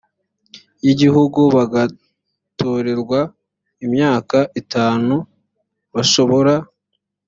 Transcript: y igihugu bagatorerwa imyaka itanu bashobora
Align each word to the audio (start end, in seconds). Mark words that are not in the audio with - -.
y 0.85 0.87
igihugu 0.93 1.39
bagatorerwa 1.55 3.19
imyaka 3.85 4.37
itanu 4.61 5.15
bashobora 5.93 6.53